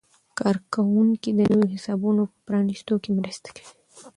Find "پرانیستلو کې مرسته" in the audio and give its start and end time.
2.47-3.49